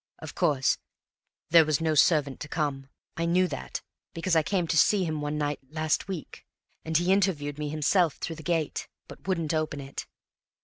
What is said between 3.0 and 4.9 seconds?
I knew that, because I came to